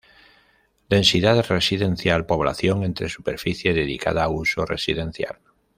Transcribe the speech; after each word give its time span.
Densidad 0.89 1.45
residencial: 1.47 2.25
población 2.25 2.81
entre 2.83 3.07
superficie 3.07 3.71
dedicada 3.75 4.23
a 4.23 4.29
uso 4.29 4.65
residencial. 4.65 5.37